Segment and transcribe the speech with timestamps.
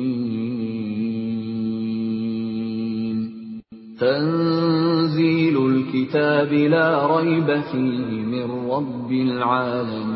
[0.00, 1.20] Mim.
[4.00, 10.15] Tanzilul kitab la rayba fihi min rabbil alamin.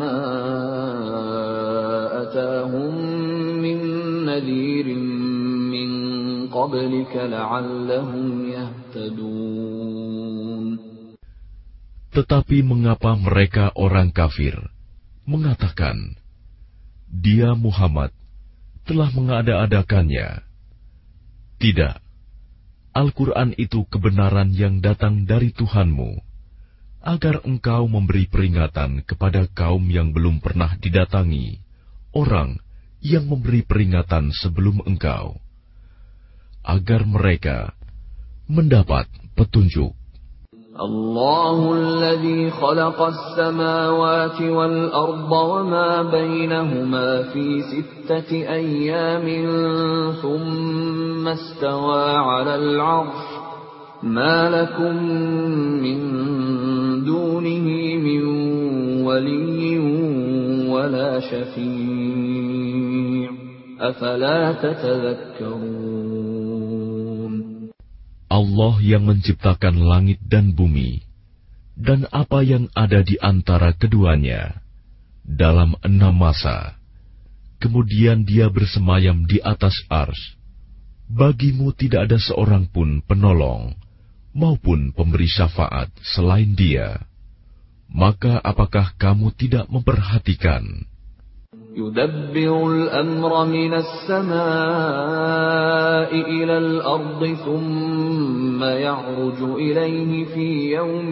[0.00, 0.18] ما
[2.22, 2.92] أتاهم
[3.62, 3.78] من
[4.24, 4.86] نذير
[5.74, 5.90] من
[6.48, 9.56] قبلك لعلهم يهتدون
[12.16, 14.56] Tetapi mengapa mereka orang kafir
[15.28, 16.16] mengatakan,
[17.12, 18.08] Dia Muhammad
[18.88, 20.40] telah mengada-adakannya?
[21.60, 21.96] Tidak,
[22.96, 26.24] Al-Quran itu kebenaran yang datang dari Tuhanmu,
[27.06, 31.62] agar engkau memberi peringatan kepada kaum yang belum pernah didatangi,
[32.10, 32.58] orang
[32.98, 35.38] yang memberi peringatan sebelum engkau,
[36.66, 37.78] agar mereka
[38.50, 39.06] mendapat
[39.38, 39.94] petunjuk.
[40.76, 49.26] الله الذي خلق السماوات والأرض وما بينهما في ستة أيام
[50.20, 53.24] ثم استوى على العرش
[54.04, 54.94] ما لكم
[55.80, 56.39] من دونه من
[59.20, 59.78] ولي
[60.68, 63.30] ولا شفيع
[63.80, 65.96] أفلا تتذكرون
[68.26, 71.06] Allah yang menciptakan langit dan bumi,
[71.78, 74.60] dan apa yang ada di antara keduanya,
[75.22, 76.74] dalam enam masa.
[77.62, 80.36] Kemudian dia bersemayam di atas ars.
[81.06, 83.78] Bagimu tidak ada seorang pun penolong,
[84.34, 87.06] maupun pemberi syafaat selain dia.
[87.91, 90.87] Maka apakah kamu tidak memperhatikan?
[91.75, 94.41] يدبر الأمر من السماء
[96.11, 101.11] إلى الأرض ثم يعرج إليه في يوم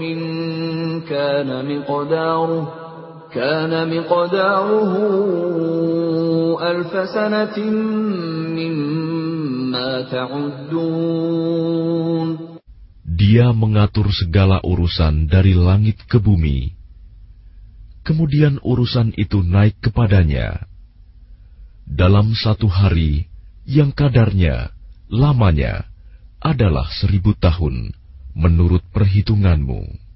[1.10, 2.74] كان مقداره
[3.34, 4.94] كان مقداره
[6.72, 7.60] ألف سنة
[8.60, 11.50] مما تعدون
[13.20, 16.80] Dia mengatur segala urusan dari langit ke bumi
[18.10, 20.66] kemudian urusan itu naik kepadanya.
[21.86, 23.30] Dalam satu hari
[23.70, 24.74] yang kadarnya,
[25.14, 25.86] lamanya,
[26.42, 27.94] adalah seribu tahun
[28.34, 30.10] menurut perhitunganmu.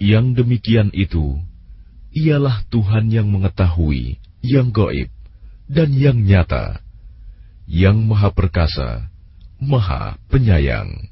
[0.00, 1.36] Yang demikian itu,
[2.16, 5.12] ialah Tuhan yang mengetahui, yang goib,
[5.68, 6.80] dan yang nyata,
[7.68, 9.10] yang maha perkasa,
[9.60, 11.04] Maha Penyayang.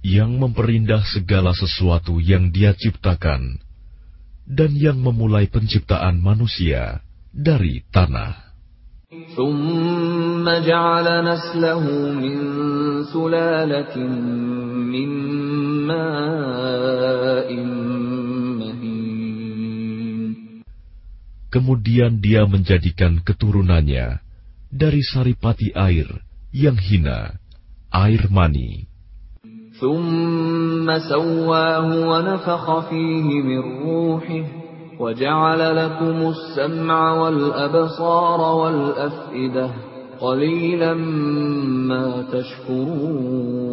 [0.00, 3.60] Yang memperindah segala sesuatu yang dia ciptakan
[4.48, 8.47] dan yang memulai penciptaan manusia dari tanah.
[9.37, 12.37] ثم جعل نسله من
[13.13, 13.95] سلالة
[14.93, 15.09] من
[15.87, 17.49] ماء
[21.53, 24.25] Kemudian dia menjadikan keturunannya
[24.73, 26.09] dari saripati air
[26.49, 27.37] yang hina,
[27.93, 28.89] air mani.
[29.73, 34.56] ثم سواه ونفخ فيه من روحه
[34.99, 39.69] وجعل لكم السمع والأبصار والأفئدة
[40.19, 40.93] قليلا
[41.89, 43.63] ما تشكرون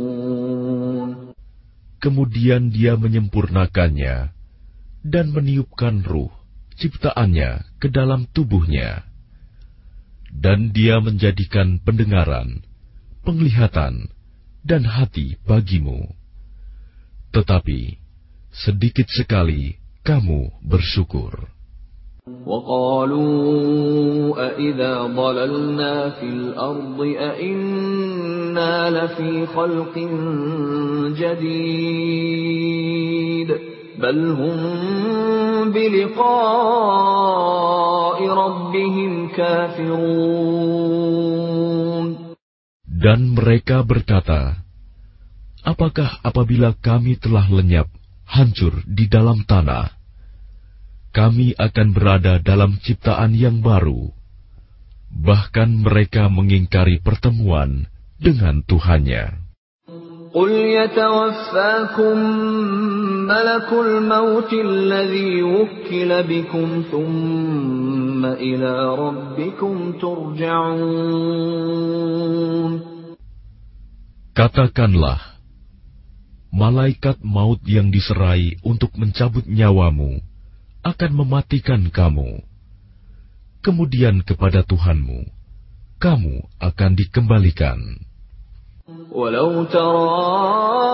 [2.00, 4.32] Kemudian dia menyempurnakannya
[5.05, 6.32] dan meniupkan ruh
[6.81, 9.05] ciptaannya ke dalam tubuhnya.
[10.32, 12.64] Dan dia menjadikan pendengaran,
[13.20, 14.08] penglihatan,
[14.64, 16.08] dan hati bagimu.
[17.37, 18.00] Tetapi
[18.55, 21.49] sedikit sekali kamu bersyukur.
[34.00, 34.61] بل هم
[35.76, 36.29] بلقاء
[38.29, 40.11] ربهم كافرون
[43.00, 44.61] Dan mereka berkata,
[45.64, 47.88] Apakah apabila kami telah lenyap,
[48.29, 49.94] hancur di dalam tanah,
[51.14, 54.14] kami akan berada dalam ciptaan yang baru?
[55.11, 57.91] Bahkan mereka mengingkari pertemuan
[58.23, 59.50] dengan Tuhannya.
[60.31, 62.19] قل يتوفاكم
[63.26, 71.50] ملك الموت الذي وكل بكم ثم إلى ربكم ترجعون
[74.31, 75.43] Katakanlah,
[76.55, 80.23] malaikat maut yang diserai untuk mencabut nyawamu
[80.86, 82.46] akan mematikan kamu.
[83.66, 85.26] Kemudian kepada Tuhanmu,
[85.98, 87.82] kamu akan dikembalikan.
[89.10, 90.86] Walau tara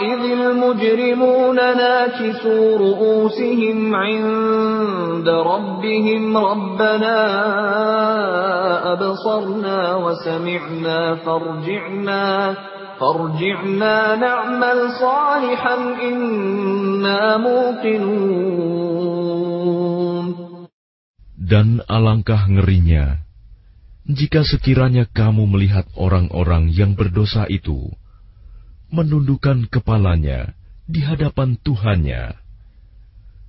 [0.00, 7.18] idhil mujrimuna nakisu ru'usihim inda rabbihim rabbana
[8.96, 12.24] abasarna wa sami'na farji'na
[12.99, 15.75] فارجعنا نعمل صالحا
[16.07, 18.63] إنا موقنون
[21.43, 23.19] Dan alangkah ngerinya
[24.03, 27.87] jika sekiranya kamu melihat orang-orang yang berdosa itu
[28.91, 32.35] menundukkan kepalanya di hadapan Tuhannya,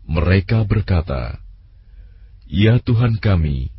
[0.07, 1.43] mereka berkata,
[2.47, 3.75] "Ya Tuhan kami,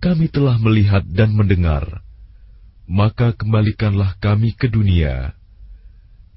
[0.00, 2.00] kami telah melihat dan mendengar,
[2.88, 5.32] maka kembalikanlah kami ke dunia.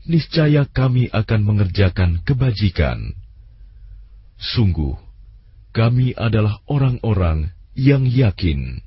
[0.06, 3.18] Niscaya kami akan mengerjakan kebajikan.
[4.38, 4.94] Sungguh,
[5.74, 8.86] kami adalah orang-orang yang yakin."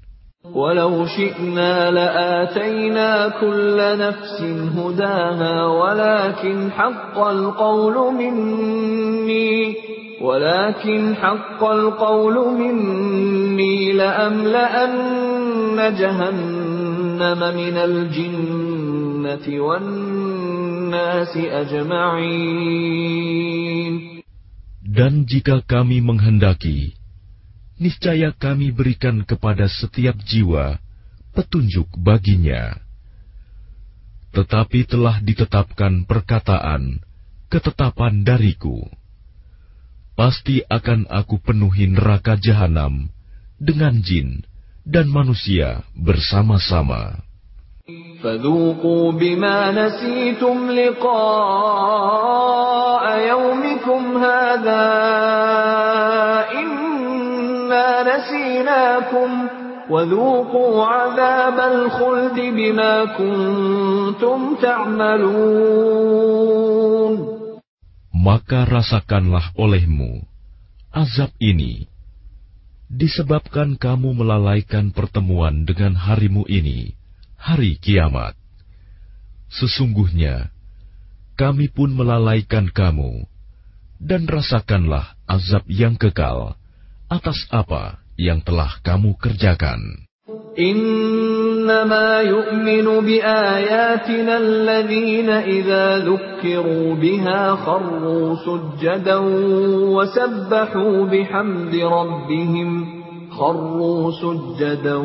[0.55, 4.43] ولو شئنا لآتينا كل نفس
[4.77, 9.77] هداها ولكن حق القول مني
[10.23, 16.52] ولكن حق القول مني لأملأن جهنم
[17.55, 22.89] من الجنة والناس أجمعين
[24.89, 26.97] Dan jika kami menghendaki,
[27.79, 30.83] niscaya kami berikan kepada setiap jiwa
[31.39, 32.75] petunjuk baginya.
[34.35, 36.99] Tetapi telah ditetapkan perkataan,
[37.47, 38.91] ketetapan dariku.
[40.19, 43.07] Pasti akan aku penuhi neraka jahanam
[43.63, 44.43] dengan jin
[44.87, 47.29] dan manusia bersama-sama.
[48.23, 51.19] فذوقوا بما نسيتم لقاء
[53.29, 54.87] يومكم هذا
[56.53, 59.49] إنا نسيناكم
[59.91, 66.29] وذوقوا عذاب الخلد بما كنتم تعملون
[68.19, 70.21] Maka rasakanlah olehmu
[70.93, 71.89] azab ini
[72.94, 76.94] disebabkan kamu melalaikan pertemuan dengan harimu ini,
[77.34, 78.38] hari kiamat.
[79.50, 80.54] Sesungguhnya,
[81.34, 83.26] kami pun melalaikan kamu,
[83.98, 86.54] dan rasakanlah azab yang kekal
[87.10, 90.06] atas apa yang telah kamu kerjakan.
[91.63, 99.17] إنما يؤمن بآياتنا الذين إذا ذكروا بها خروا سجدا
[99.95, 102.99] وسبحوا بحمد ربهم
[103.31, 104.97] خروا سجدا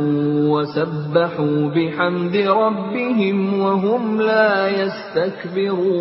[0.54, 5.94] وسبحوا بحمد ربهم وهم لا يستكبرون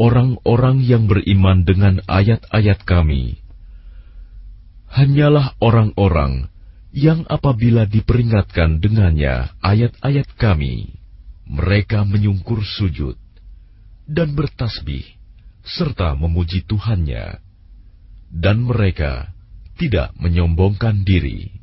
[0.00, 3.36] Orang-orang yang beriman dengan ayat-ayat kami
[4.88, 6.48] hanyalah orang-orang
[6.94, 10.98] yang apabila diperingatkan dengannya ayat-ayat kami,
[11.46, 13.14] mereka menyungkur sujud
[14.10, 15.06] dan bertasbih
[15.62, 17.38] serta memuji Tuhannya,
[18.30, 19.30] dan mereka
[19.78, 21.60] tidak menyombongkan diri.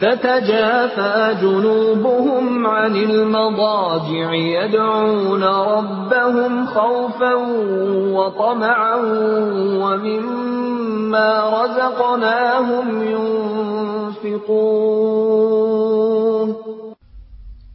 [0.00, 7.34] تتجافى جنوبهم عن المضاجع يدعون ربهم خوفا
[8.16, 8.96] وطمعا
[9.80, 10.63] ومما
[11.70, 14.60] رزقناهم ينفقون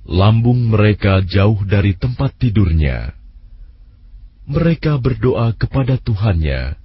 [0.05, 3.17] Lambung mereka jauh dari tempat tidurnya.
[4.45, 6.77] Mereka berdoa kepada Tuhannya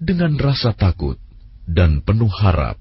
[0.00, 1.20] dengan rasa takut
[1.68, 2.80] dan penuh harap.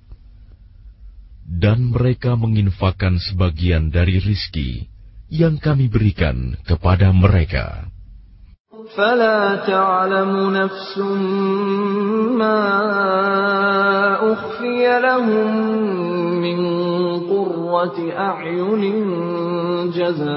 [1.43, 4.87] Dan mereka menginfakkan sebagian dari rizki
[5.27, 7.91] yang kami berikan kepada mereka.
[8.97, 10.97] فلا تعلم نفس
[12.39, 12.63] ما
[14.33, 15.49] أخفي لهم
[16.41, 16.59] من
[17.29, 18.83] قرة أعين
[19.91, 20.31] جزاء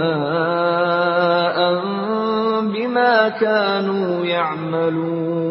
[2.62, 5.45] بما بما كانوا يعملون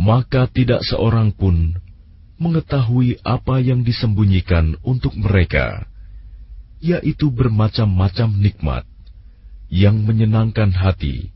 [0.00, 1.76] maka tidak seorang pun
[2.40, 5.84] mengetahui apa yang disembunyikan untuk mereka,
[6.80, 8.88] yaitu bermacam-macam nikmat
[9.74, 11.30] yang menyenangkan hati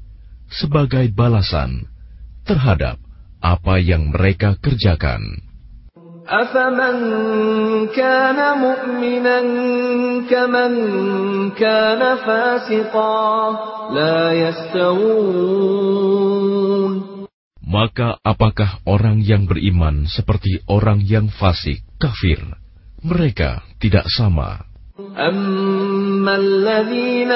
[0.50, 1.86] sebagai balasan
[2.44, 2.98] terhadap
[3.40, 5.44] apa yang mereka kerjakan.
[6.24, 6.96] أفمن
[7.92, 9.38] كان مؤمنا
[10.24, 10.72] كمن
[11.52, 13.28] كان فاسقا
[13.92, 15.84] لا يستوون
[17.74, 22.38] Maka apakah orang yang beriman seperti orang yang fasik, kafir?
[23.02, 24.62] Mereka tidak sama.
[24.98, 27.32] أما الذين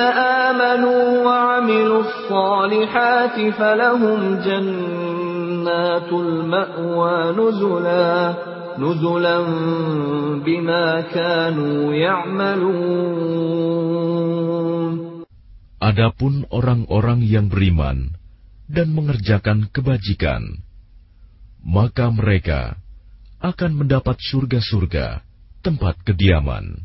[0.46, 8.34] آمنوا وعملوا الصالحات فلهم جنات المأوى نزلا
[8.78, 9.38] نزلا
[10.46, 12.78] بما كانوا يعملون
[15.78, 18.18] Adapun orang-orang yang beriman
[18.66, 20.62] dan mengerjakan kebajikan,
[21.62, 22.78] maka mereka
[23.38, 25.22] akan mendapat surga-surga
[25.62, 26.82] tempat kediaman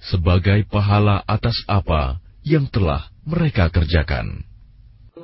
[0.00, 4.46] sebagai pahala atas apa yang telah mereka kerjakan.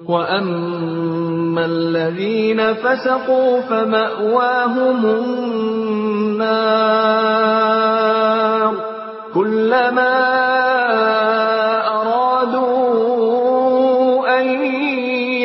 [0.02, 6.62] وأما الذين فسقوا فمأواهم النار
[9.34, 10.18] كلما
[12.52, 13.20] أرادوا
[14.40, 14.46] أن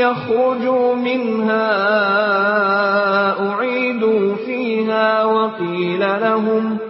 [0.02, 1.70] يخرجوا منها
[3.50, 6.81] أعيدوا فيها وقيل لهم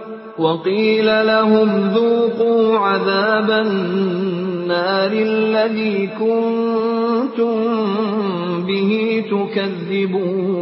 [0.41, 7.55] وقيل لهم ذوقوا عذاب النار الذي كنتم
[8.69, 8.91] به
[9.31, 10.57] تكذبون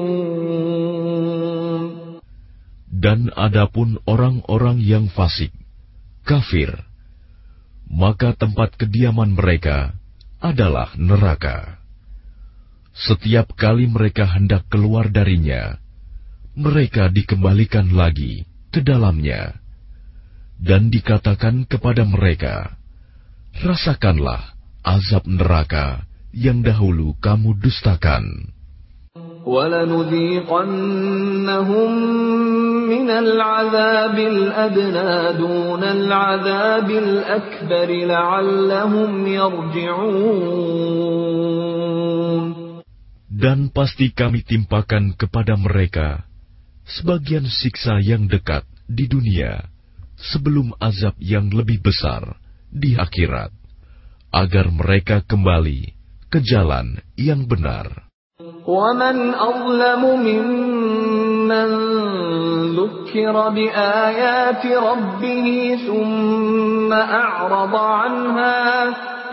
[2.96, 5.54] Dan adapun orang-orang yang fasik,
[6.26, 6.74] kafir,
[7.86, 9.94] maka tempat kediaman mereka
[10.42, 11.78] adalah neraka.
[12.98, 15.78] Setiap kali mereka hendak keluar darinya,
[16.58, 19.60] mereka dikembalikan lagi ke dalamnya,
[20.61, 22.77] dan dikatakan kepada mereka,
[23.65, 24.53] "Rasakanlah
[24.85, 26.05] azab neraka
[26.37, 28.53] yang dahulu kamu dustakan."
[43.31, 46.29] Dan pasti kami timpakan kepada mereka
[46.85, 49.65] sebagian siksa yang dekat di dunia,
[50.20, 52.40] sebelum azab yang lebih besar
[52.72, 53.52] di akhirat,
[54.32, 55.96] agar mereka kembali
[56.28, 58.06] ke jalan yang benar.
[58.68, 61.70] ومن أظلم ممن
[62.76, 68.84] ذكر بآيات ربه ثم أعرض عنها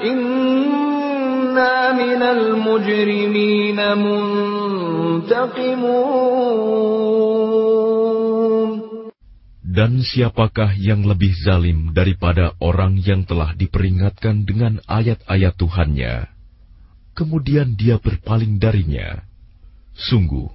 [0.04, 5.32] إنا من المجرمين منتقمون
[9.66, 16.26] Dan siapakah yang lebih zalim daripada orang yang telah diperingatkan dengan ayat-ayat Tuhannya,
[17.14, 19.22] kemudian dia berpaling darinya?
[19.94, 20.50] Sungguh,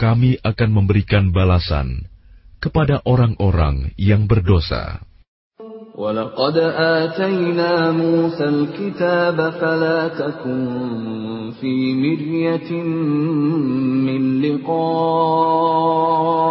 [0.00, 2.08] kami akan memberikan balasan
[2.64, 5.04] kepada orang-orang yang berdosa.
[5.98, 12.82] ولقد آتينا موسى الكتاب فلا تكن في مرية
[14.06, 16.41] من لقائه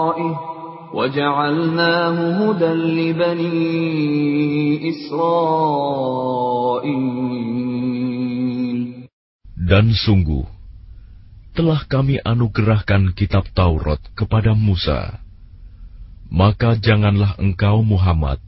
[0.94, 3.58] وجعلناه هدى لبني
[4.90, 6.58] إسرائيل
[9.68, 10.48] Dan sungguh,
[11.52, 15.20] telah kami anugerahkan kitab Taurat kepada Musa.
[16.32, 18.40] Maka janganlah engkau Muhammad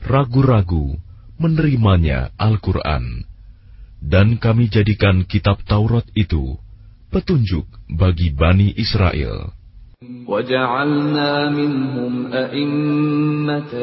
[0.00, 0.96] ragu-ragu
[1.36, 3.28] menerimanya Al-Quran.
[4.00, 6.56] Dan kami jadikan kitab Taurat itu
[7.12, 9.52] petunjuk bagi Bani Israel.
[10.02, 13.74] وجعلنا منهم أئمة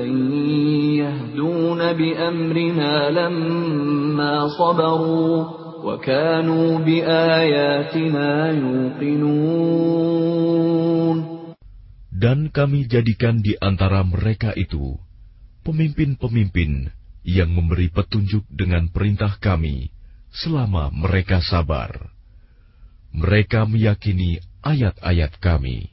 [0.99, 5.35] يهدون بأمرنا لما صبروا
[5.83, 9.69] وكانوا بآياتنا يوقنون
[12.19, 14.99] Dan kami jadikan di antara mereka itu
[15.63, 16.91] pemimpin-pemimpin
[17.23, 19.87] yang memberi petunjuk dengan perintah kami
[20.35, 22.11] selama mereka sabar.
[23.15, 25.92] Mereka meyakini ayat-ayat kami.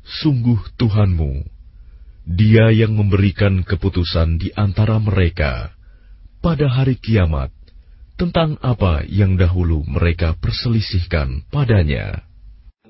[0.00, 1.44] Sungguh Tuhanmu,
[2.24, 5.76] dia yang memberikan keputusan di antara mereka
[6.40, 7.52] pada hari kiamat
[8.16, 12.29] tentang apa yang dahulu mereka perselisihkan padanya.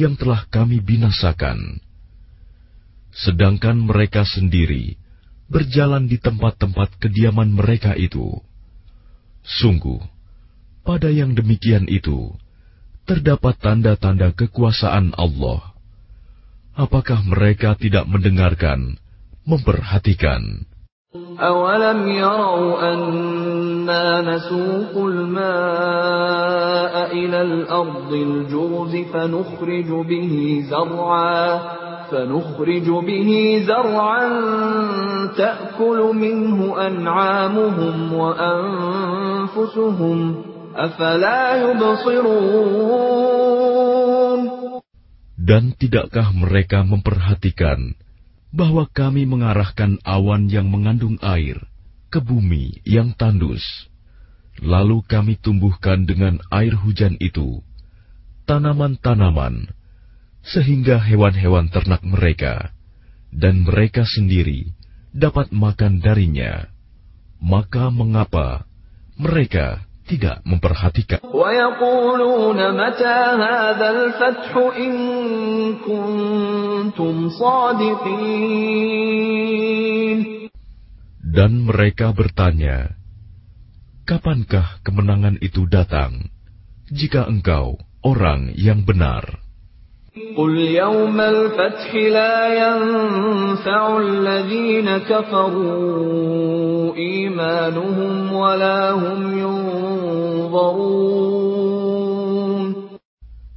[0.00, 1.84] yang telah kami binasakan.
[3.12, 4.96] Sedangkan mereka sendiri
[5.50, 8.40] berjalan di tempat-tempat kediaman mereka itu.
[9.44, 10.00] Sungguh,
[10.86, 12.32] pada yang demikian itu,
[13.04, 15.74] terdapat tanda-tanda kekuasaan Allah.
[16.78, 18.96] Apakah mereka tidak mendengarkan,
[19.44, 20.64] memperhatikan?
[21.40, 31.58] أولم يروا أنا نسوق الماء إلى الأرض الجرز فنخرج به زرعا
[32.10, 34.28] فنخرج به زرعا
[35.36, 39.78] تأكل منه أنعامهم وأنفسهم
[40.76, 43.10] أفلا يبصرون
[45.40, 47.98] Dan tidakkah mereka memperhatikan
[48.50, 51.58] bahwa kami mengarahkan awan yang mengandung air
[52.10, 53.62] ke bumi yang tandus.
[54.60, 57.62] Lalu kami tumbuhkan dengan air hujan itu
[58.44, 59.70] tanaman-tanaman,
[60.42, 62.74] sehingga hewan-hewan ternak mereka
[63.30, 64.74] dan mereka sendiri
[65.14, 66.66] dapat makan darinya.
[67.40, 68.68] Maka mengapa
[69.16, 71.22] mereka tidak memperhatikan.
[81.30, 82.98] Dan mereka bertanya,
[84.10, 86.34] Kapankah kemenangan itu datang?
[86.90, 89.38] Jika engkau orang yang benar.
[90.15, 101.05] قل يوم الفتح لا ينفع الذين كفروا إيمانهم ولا هم ينظرون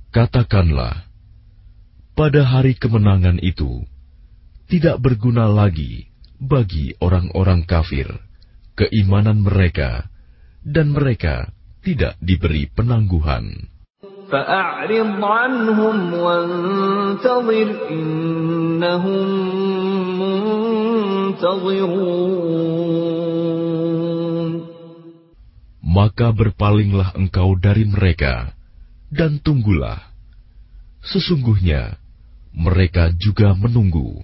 [0.09, 1.05] Katakanlah,
[2.19, 3.87] pada hari kemenangan itu,
[4.67, 6.11] tidak berguna lagi
[6.43, 8.19] bagi orang-orang kafir
[8.79, 10.07] keimanan mereka,
[10.63, 11.51] dan mereka
[11.83, 13.67] tidak diberi penangguhan.
[14.33, 19.27] فأعرض عنهم وانتظر إنهم
[20.21, 22.09] منتظرون
[25.89, 28.55] Maka berpalinglah engkau dari mereka,
[29.11, 29.99] dan tunggulah.
[31.03, 31.99] Sesungguhnya
[32.55, 34.23] mereka juga menunggu.